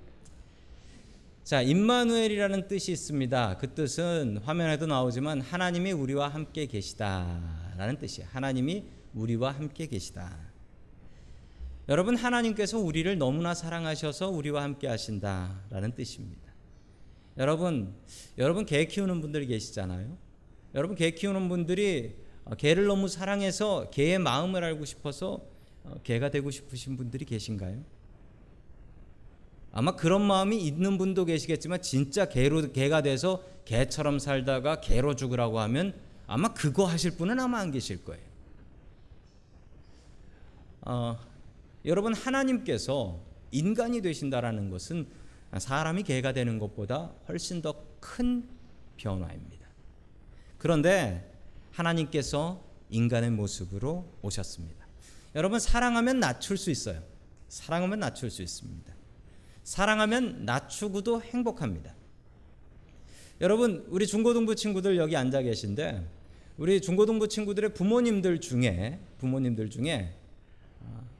자, 1.46 1.62
임마누엘이라는 1.62 2.66
뜻이 2.66 2.90
있습니다. 2.90 3.58
그 3.58 3.72
뜻은 3.72 4.38
화면에도 4.38 4.86
나오지만 4.86 5.40
하나님이 5.40 5.92
우리와 5.92 6.26
함께 6.26 6.66
계시다라는 6.66 7.98
뜻이에요. 8.00 8.28
하나님이 8.32 8.82
우리와 9.14 9.52
함께 9.52 9.86
계시다. 9.86 10.36
여러분 11.88 12.16
하나님께서 12.16 12.80
우리를 12.80 13.16
너무나 13.18 13.54
사랑하셔서 13.54 14.28
우리와 14.30 14.64
함께 14.64 14.88
하신다라는 14.88 15.94
뜻입니다. 15.94 16.52
여러분 17.38 17.94
여러분 18.38 18.66
개 18.66 18.84
키우는 18.86 19.20
분들이 19.20 19.46
계시잖아요. 19.46 20.18
여러분 20.74 20.96
개 20.96 21.12
키우는 21.12 21.48
분들이 21.48 22.16
어, 22.44 22.56
개를 22.56 22.86
너무 22.86 23.06
사랑해서 23.06 23.90
개의 23.90 24.18
마음을 24.18 24.64
알고 24.64 24.84
싶어서 24.84 25.46
어, 25.84 25.94
개가 26.02 26.30
되고 26.30 26.50
싶으신 26.50 26.96
분들이 26.96 27.24
계신가요? 27.24 27.84
아마 29.78 29.94
그런 29.94 30.22
마음이 30.22 30.56
있는 30.56 30.96
분도 30.96 31.26
계시겠지만 31.26 31.82
진짜 31.82 32.30
개로 32.30 32.72
개가 32.72 33.02
돼서 33.02 33.44
개처럼 33.66 34.18
살다가 34.18 34.80
개로 34.80 35.14
죽으라고 35.14 35.60
하면 35.60 35.94
아마 36.26 36.54
그거 36.54 36.86
하실 36.86 37.10
분은 37.10 37.38
아마 37.38 37.58
안 37.58 37.72
계실 37.72 38.02
거예요. 38.02 38.24
어, 40.80 41.18
여러분 41.84 42.14
하나님께서 42.14 43.20
인간이 43.50 44.00
되신다라는 44.00 44.70
것은 44.70 45.08
사람이 45.58 46.04
개가 46.04 46.32
되는 46.32 46.58
것보다 46.58 47.12
훨씬 47.28 47.60
더 47.60 47.74
큰 48.00 48.48
변화입니다. 48.96 49.66
그런데 50.56 51.30
하나님께서 51.72 52.64
인간의 52.88 53.30
모습으로 53.32 54.10
오셨습니다. 54.22 54.86
여러분 55.34 55.58
사랑하면 55.58 56.20
낮출 56.20 56.56
수 56.56 56.70
있어요. 56.70 57.02
사랑하면 57.48 57.98
낮출 58.00 58.30
수 58.30 58.42
있습니다. 58.42 58.95
사랑하면 59.66 60.44
낮추고도 60.44 61.22
행복합니다. 61.22 61.92
여러분 63.40 63.84
우리 63.88 64.06
중고등부 64.06 64.54
친구들 64.54 64.96
여기 64.96 65.16
앉아 65.16 65.42
계신데 65.42 66.06
우리 66.56 66.80
중고등부 66.80 67.26
친구들의 67.26 67.74
부모님들 67.74 68.40
중에 68.40 69.00
부모님들 69.18 69.68
중에 69.68 70.14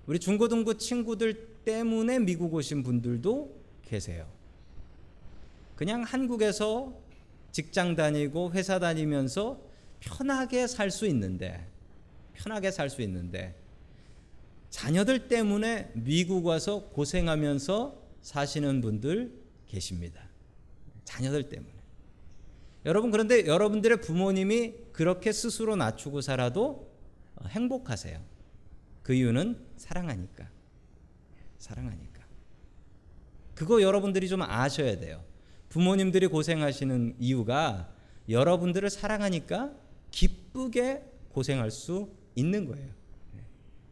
우리 0.07 0.21
중고등부 0.21 0.79
친구들 0.79 1.57
때문에 1.65 2.21
미국 2.21 2.55
오신 2.55 2.85
분들도 2.85 3.53
계세요. 3.83 4.29
그냥 5.75 6.05
한국에서 6.05 6.97
직장 7.50 7.97
다니고 7.97 8.53
회사 8.53 8.79
다니면서 8.79 9.61
편하게 9.99 10.69
살 10.69 10.93
수 10.93 11.07
있는데 11.07 11.67
편하게 12.35 12.71
살 12.71 12.91
수 12.91 13.03
있는데 13.03 13.57
자녀들 14.71 15.26
때문에 15.26 15.91
미국 15.95 16.47
와서 16.47 16.85
고생하면서 16.93 18.05
사시는 18.26 18.80
분들 18.80 19.33
계십니다. 19.68 20.28
자녀들 21.04 21.49
때문에. 21.49 21.73
여러분 22.84 23.12
그런데 23.12 23.47
여러분들의 23.47 24.00
부모님이 24.00 24.75
그렇게 24.93 25.30
스스로 25.30 25.76
낮추고 25.76 26.23
살아도 26.23 26.93
행복하세요. 27.47 28.21
그 29.04 29.15
이유는 29.15 29.65
사랑하니까. 29.76 30.50
사랑하니까. 31.58 32.26
그거 33.54 33.80
여러분들이 33.80 34.28
좀 34.28 34.43
아셔야 34.43 34.99
돼요. 34.99 35.25
부모님들이 35.69 36.26
고생하시는 36.26 37.15
이유가 37.21 37.95
여러분들을 38.28 38.91
사랑하니까 38.91 39.73
기쁘게 40.10 41.04
고생할 41.28 41.71
수 41.71 42.10
있는 42.34 42.67
거예요. 42.67 42.91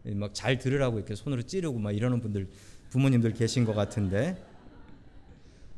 네. 0.03 0.15
막잘 0.15 0.59
들으라고 0.59 0.99
이렇게 0.99 1.15
손으로 1.15 1.43
찌르고 1.43 1.79
막 1.79 1.93
이러는 1.93 2.21
분들 2.21 2.49
부모님들 2.95 3.33
계신 3.33 3.65
것 3.65 3.75
같은데 3.75 4.41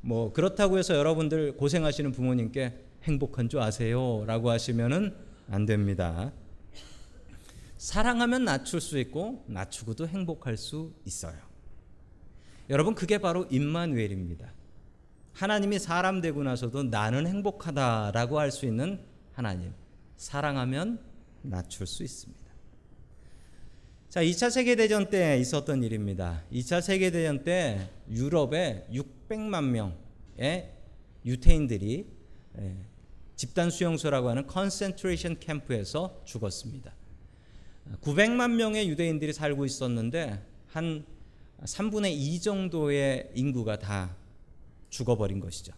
뭐 0.03 0.35
그렇다고 0.35 0.77
해서 0.77 0.95
여러분들 0.95 1.57
고생하시는 1.57 2.13
부모님께 2.13 2.79
행복한 3.05 3.49
줄 3.49 3.61
아세요라고 3.61 4.51
하시면은 4.51 5.17
안 5.51 5.65
됩니다. 5.65 6.31
사랑하면 7.79 8.45
낮출 8.45 8.83
수 8.83 8.99
있고 8.99 9.43
낮추고도 9.47 10.09
행복할 10.09 10.59
수 10.59 10.93
있어요. 11.07 11.39
여러분 12.69 12.95
그게 12.95 13.17
바로 13.17 13.47
임마누엘입니다. 13.51 14.53
하나님이 15.33 15.79
사람 15.79 16.21
되고 16.21 16.43
나서도 16.43 16.83
나는 16.83 17.27
행복하다라고 17.27 18.39
할 18.39 18.51
수 18.51 18.67
있는 18.67 19.01
하나님. 19.33 19.73
사랑하면 20.19 21.01
낮출 21.41 21.87
수 21.87 22.03
있습니다. 22.03 22.46
자, 24.17 24.23
2차 24.23 24.51
세계 24.51 24.77
대전 24.77 25.11
때 25.11 25.39
있었던 25.41 25.83
일입니다. 25.83 26.43
2차 26.51 26.81
세계 26.81 27.11
대전 27.11 27.45
때 27.45 27.91
유럽에 28.11 28.87
600만 28.91 29.65
명의 29.65 30.73
유태인들이 31.27 32.07
예, 32.59 32.77
집단 33.35 33.69
수용소라고 33.69 34.31
하는 34.31 34.47
concentration 34.47 35.39
camp에서 35.39 36.23
죽었습니다. 36.25 36.95
900만 38.01 38.53
명의 38.53 38.89
유대인들이 38.89 39.35
살고 39.35 39.67
있었는데 39.67 40.43
한 40.69 41.05
3분의 41.65 42.13
2 42.13 42.41
정도의 42.41 43.33
인구가 43.35 43.79
다 43.79 44.17
죽어버린 44.89 45.41
것이죠. 45.41 45.75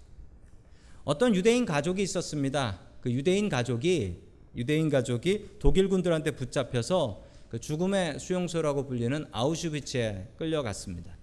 어떤 1.03 1.35
유대인 1.35 1.65
가족이 1.65 2.01
있었습니다. 2.03 2.79
그 3.01 3.11
유대인 3.11 3.49
가족이 3.49 4.21
유대인 4.55 4.91
가족이 4.91 5.59
독일군들한테 5.59 6.31
붙잡혀서 6.37 7.27
그 7.49 7.59
죽음의 7.59 8.19
수용소라고 8.19 8.87
불리는 8.87 9.27
아우슈비츠에 9.33 10.33
끌려갔습니다. 10.37 11.17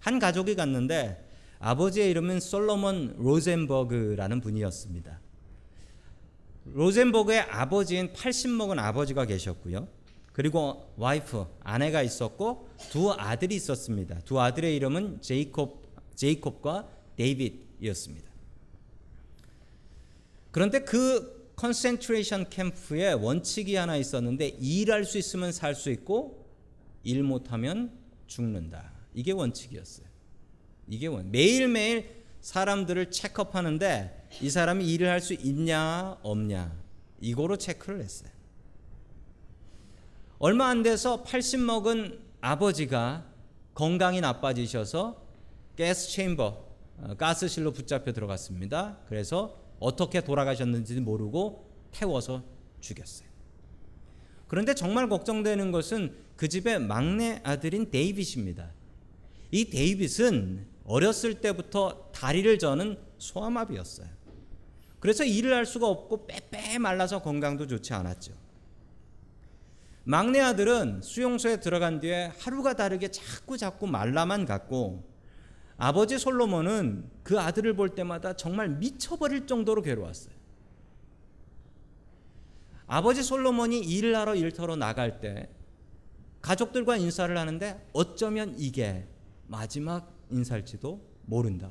한 0.00 0.18
가족이 0.18 0.54
갔는데 0.54 1.24
아버지의 1.58 2.10
이름은 2.10 2.40
솔로몬 2.40 3.14
로젠버그라는 3.18 4.40
분이었습니다. 4.40 5.20
로젠버그의 6.64 7.40
아버지인 7.40 8.12
80 8.12 8.50
먹은 8.52 8.78
아버지가 8.78 9.24
계셨고요. 9.26 9.88
그리고 10.32 10.92
와이프 10.96 11.46
아내가 11.60 12.02
있었고 12.02 12.68
두 12.90 13.12
아들이 13.12 13.56
있었습니다. 13.56 14.20
두 14.20 14.40
아들의 14.40 14.74
이름은 14.76 15.20
제이콥 15.20 15.88
제이콥과 16.14 16.88
데이빗이었습니다. 17.16 18.28
그런데 20.50 20.80
그 20.80 21.37
concentration 21.58 22.48
camp에 22.50 23.12
원칙이 23.12 23.74
하나 23.74 23.96
있었는데 23.96 24.46
일할 24.60 25.04
수 25.04 25.18
있으면 25.18 25.50
살 25.50 25.74
수 25.74 25.90
있고 25.90 26.46
일 27.02 27.22
못하면 27.24 27.98
죽는다. 28.28 28.92
이게 29.12 29.32
원칙이었어요. 29.32 30.06
이게 30.86 31.08
원 31.08 31.30
매일매일 31.32 32.24
사람들을 32.40 33.10
체크업하는데 33.10 34.28
이 34.40 34.50
사람이 34.50 34.86
일을 34.86 35.10
할 35.10 35.20
수 35.20 35.34
있냐 35.34 36.18
없냐 36.22 36.72
이거로 37.20 37.56
체크를 37.56 38.02
했어요. 38.02 38.30
얼마 40.38 40.68
안 40.68 40.84
돼서 40.84 41.24
80 41.24 41.60
먹은 41.60 42.20
아버지가 42.40 43.26
건강이 43.74 44.20
나빠지셔서 44.20 45.26
가스 45.76 46.10
체인버 46.10 46.68
어, 46.98 47.14
가스실로 47.16 47.72
붙잡혀 47.72 48.12
들어갔습니다. 48.12 48.98
그래서 49.08 49.67
어떻게 49.78 50.20
돌아가셨는지 50.20 51.00
모르고 51.00 51.68
태워서 51.92 52.42
죽였어요. 52.80 53.28
그런데 54.46 54.74
정말 54.74 55.08
걱정되는 55.08 55.72
것은 55.72 56.14
그 56.36 56.48
집의 56.48 56.80
막내 56.80 57.40
아들인 57.44 57.90
데이빗입니다. 57.90 58.72
이 59.50 59.70
데이빗은 59.70 60.66
어렸을 60.84 61.34
때부터 61.40 62.10
다리를 62.12 62.58
저는 62.58 62.98
소아마비였어요. 63.18 64.08
그래서 65.00 65.24
일을 65.24 65.54
할 65.54 65.66
수가 65.66 65.86
없고 65.86 66.26
빼빼 66.26 66.78
말라서 66.78 67.22
건강도 67.22 67.66
좋지 67.66 67.92
않았죠. 67.92 68.32
막내 70.04 70.40
아들은 70.40 71.02
수용소에 71.02 71.60
들어간 71.60 72.00
뒤에 72.00 72.32
하루가 72.38 72.74
다르게 72.74 73.08
자꾸 73.08 73.58
자꾸 73.58 73.86
말라만 73.86 74.46
갔고 74.46 75.04
아버지 75.78 76.18
솔로몬은 76.18 77.08
그 77.22 77.38
아들을 77.38 77.74
볼 77.74 77.94
때마다 77.94 78.34
정말 78.34 78.68
미쳐버릴 78.68 79.46
정도로 79.46 79.82
괴로웠어요. 79.82 80.34
아버지 82.88 83.22
솔로몬이 83.22 83.78
일을 83.78 84.16
하러 84.16 84.34
일터로 84.34 84.74
나갈 84.74 85.20
때 85.20 85.48
가족들과 86.40 86.96
인사를 86.96 87.36
하는데 87.36 87.88
어쩌면 87.92 88.54
이게 88.58 89.06
마지막 89.46 90.12
인사일지도 90.30 91.00
모른다. 91.26 91.70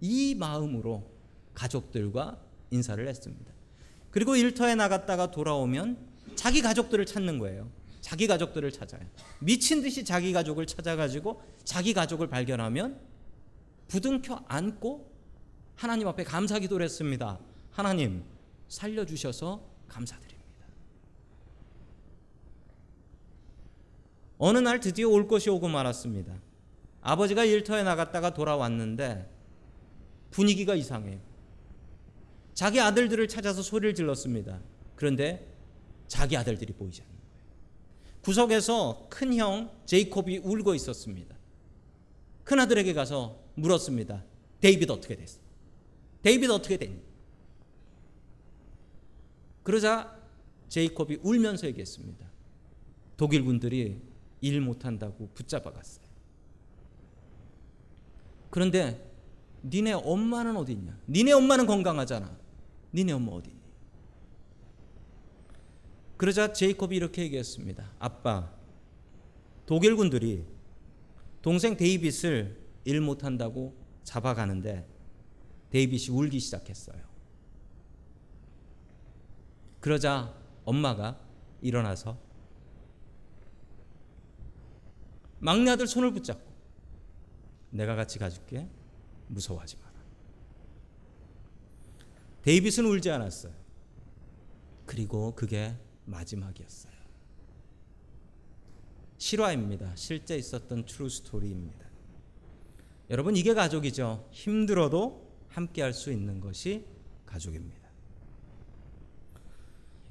이 0.00 0.34
마음으로 0.34 1.10
가족들과 1.54 2.38
인사를 2.70 3.06
했습니다. 3.08 3.52
그리고 4.10 4.36
일터에 4.36 4.74
나갔다가 4.74 5.30
돌아오면 5.30 5.96
자기 6.34 6.60
가족들을 6.60 7.06
찾는 7.06 7.38
거예요. 7.38 7.70
자기 8.06 8.28
가족들을 8.28 8.70
찾아요. 8.70 9.00
미친 9.40 9.82
듯이 9.82 10.04
자기 10.04 10.32
가족을 10.32 10.64
찾아가지고 10.64 11.42
자기 11.64 11.92
가족을 11.92 12.28
발견하면 12.28 13.00
부둥켜 13.88 14.44
안고 14.46 15.12
하나님 15.74 16.06
앞에 16.06 16.22
감사 16.22 16.60
기도를 16.60 16.84
했습니다. 16.84 17.40
하나님 17.72 18.22
살려주셔서 18.68 19.60
감사드립니다. 19.88 20.66
어느 24.38 24.58
날 24.58 24.78
드디어 24.78 25.08
올 25.08 25.26
것이 25.26 25.50
오고 25.50 25.66
말았습니다. 25.66 26.32
아버지가 27.00 27.44
일터에 27.44 27.82
나갔다가 27.82 28.32
돌아왔는데 28.32 29.28
분위기가 30.30 30.76
이상해요. 30.76 31.18
자기 32.54 32.78
아들들을 32.78 33.26
찾아서 33.26 33.62
소리를 33.62 33.96
질렀습니다. 33.96 34.60
그런데 34.94 35.52
자기 36.06 36.36
아들들이 36.36 36.72
보이지 36.72 37.00
거예요. 37.00 37.15
구석에서 38.26 39.06
큰 39.08 39.34
형 39.34 39.70
제이콥이 39.86 40.38
울고 40.38 40.74
있었습니다. 40.74 41.36
큰 42.42 42.58
아들에게 42.58 42.92
가서 42.92 43.38
물었습니다. 43.54 44.24
데이비드 44.60 44.90
어떻게 44.90 45.14
됐어? 45.14 45.38
데이비드 46.22 46.50
어떻게 46.50 46.76
됐니? 46.76 47.00
그러자 49.62 50.20
제이콥이 50.68 51.20
울면서 51.22 51.68
얘기했습니다. 51.68 52.26
독일 53.16 53.44
군들이 53.44 54.02
일 54.40 54.60
못한다고 54.60 55.28
붙잡아 55.32 55.70
갔어요. 55.70 56.04
그런데 58.50 59.08
니네 59.62 59.92
엄마는 59.92 60.56
어디 60.56 60.72
있냐? 60.72 60.98
니네 61.08 61.30
엄마는 61.30 61.66
건강하잖아. 61.66 62.36
니네 62.92 63.12
엄마 63.12 63.30
어디 63.30 63.50
있니? 63.50 63.60
그러자 66.16 66.52
제이콥이 66.52 66.96
이렇게 66.96 67.22
얘기했습니다. 67.22 67.92
아빠, 67.98 68.52
독일 69.66 69.96
군들이 69.96 70.46
동생 71.42 71.76
데이빗을 71.76 72.64
일 72.84 73.00
못한다고 73.00 73.76
잡아가는데 74.04 74.88
데이빗이 75.70 76.16
울기 76.16 76.40
시작했어요. 76.40 77.04
그러자 79.80 80.34
엄마가 80.64 81.20
일어나서 81.60 82.18
막내 85.38 85.70
아들 85.70 85.86
손을 85.86 86.12
붙잡고 86.12 86.50
내가 87.70 87.94
같이 87.94 88.18
가줄게 88.18 88.68
무서워하지 89.28 89.76
마라. 89.76 89.92
데이빗은 92.42 92.84
울지 92.86 93.10
않았어요. 93.10 93.52
그리고 94.86 95.34
그게 95.34 95.76
마지막이었어요. 96.06 96.92
실화입니다. 99.18 99.92
실제 99.96 100.36
있었던 100.36 100.86
true 100.86 101.08
story입니다. 101.08 101.86
여러분 103.10 103.36
이게 103.36 103.54
가족이죠. 103.54 104.28
힘들어도 104.30 105.26
함께 105.48 105.82
할 105.82 105.92
수 105.92 106.12
있는 106.12 106.40
것이 106.40 106.84
가족입니다. 107.24 107.86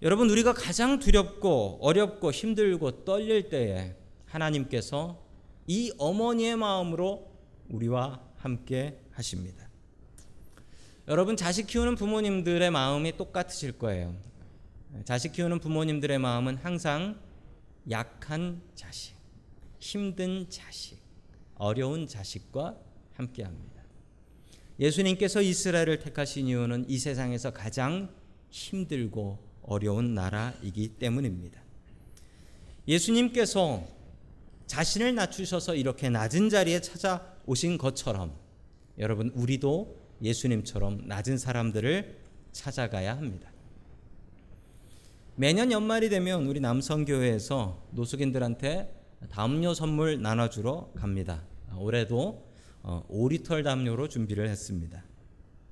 여러분 0.02 0.30
우리가 0.30 0.54
가장 0.54 1.00
두렵고 1.00 1.80
어렵고 1.82 2.32
힘들고 2.32 3.06
떨릴 3.06 3.50
때에 3.50 3.96
하나님께서 4.26 5.24
이 5.68 5.92
어머니의 5.98 6.56
마음으로 6.58 7.32
우리와 7.70 8.22
함께 8.38 9.00
하십니다. 9.12 9.68
여러분 11.08 11.38
자식 11.38 11.68
키우는 11.68 11.96
부모님들의 11.96 12.70
마음이 12.72 13.18
똑같으실 13.18 13.78
거예요. 13.78 14.16
자식 15.04 15.34
키우는 15.34 15.60
부모님들의 15.60 16.18
마음은 16.20 16.58
항상 16.58 17.20
약한 17.90 18.62
자식, 18.76 19.16
힘든 19.80 20.50
자식, 20.50 20.98
어려운 21.56 22.08
자식과 22.08 22.78
함께 23.14 23.44
합니다. 23.44 23.84
예수님께서 24.80 25.42
이스라엘을 25.42 26.00
택하신 26.00 26.48
이유는 26.48 26.86
이 26.90 26.98
세상에서 26.98 27.52
가장 27.52 28.10
힘들고 28.50 29.40
어려운 29.64 30.14
나라이기 30.14 30.90
때문입니다. 31.00 31.62
예수님께서 32.88 33.88
자신을 34.68 35.16
낮추셔서 35.16 35.76
이렇게 35.76 36.10
낮은 36.10 36.50
자리에 36.50 36.82
찾아오신 36.82 37.78
것처럼 37.78 38.36
여러분 38.98 39.30
우리도 39.30 39.98
예수님처럼 40.22 41.08
낮은 41.08 41.38
사람들을 41.38 42.18
찾아가야 42.52 43.18
합니다. 43.18 43.55
매년 45.38 45.70
연말이 45.70 46.08
되면 46.08 46.46
우리 46.46 46.62
남성교회에서 46.62 47.90
노숙인들한테 47.92 48.90
담요 49.30 49.74
선물 49.74 50.22
나눠주러 50.22 50.94
갑니다. 50.96 51.44
올해도 51.78 52.46
5리터 52.84 53.62
담요로 53.62 54.08
준비를 54.08 54.48
했습니다. 54.48 55.04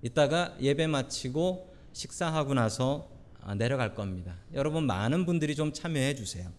이따가 0.02 0.58
예배 0.60 0.88
마치고 0.88 1.73
식사하고 1.93 2.56
나서 2.56 3.10
내려갈 3.58 3.95
겁니다. 3.95 4.36
여러분 4.54 4.86
많은 4.86 5.26
분들이 5.26 5.56
좀 5.56 5.71
참여해 5.71 6.15
주세요. 6.15 6.52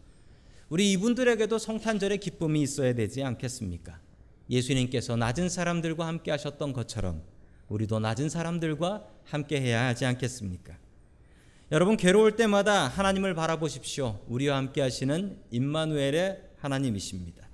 우리 0.71 0.91
이분들에게도 0.93 1.59
성탄절의 1.59 2.21
기쁨이 2.21 2.63
있어야 2.63 2.95
되지 2.95 3.23
않겠습니까? 3.23 4.01
예수님께서 4.49 5.17
낮은 5.17 5.51
사람들과 5.51 6.07
함께 6.07 6.31
하셨던 6.31 6.73
것처럼 6.73 7.23
우리도 7.69 8.01
낮은 8.01 8.31
사람들과 8.31 9.07
함께 9.25 9.61
해야 9.61 9.89
하지 9.89 10.07
않겠습니까? 10.07 10.79
여러분 11.73 11.97
괴로울 11.97 12.37
때마다 12.37 12.89
하나님을 12.89 13.35
바라보십시오. 13.35 14.21
우리와 14.29 14.57
함께 14.59 14.83
하시는 14.83 15.39
임마누엘의 15.51 16.41
하나님이십니다. 16.59 17.49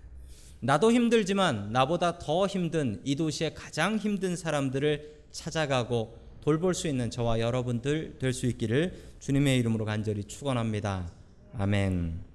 나도 0.60 0.92
힘들지만 0.92 1.72
나보다 1.72 2.18
더 2.18 2.46
힘든 2.46 3.00
이 3.04 3.16
도시의 3.16 3.54
가장 3.54 3.96
힘든 3.96 4.36
사람들을 4.36 5.20
찾아가고 5.30 6.18
돌볼 6.40 6.74
수 6.74 6.88
있는 6.88 7.10
저와 7.10 7.38
여러분들 7.38 8.18
될 8.18 8.32
수 8.32 8.46
있기를 8.46 8.94
주님의 9.20 9.58
이름으로 9.58 9.84
간절히 9.84 10.24
축원합니다. 10.24 11.10
아멘. 11.56 12.29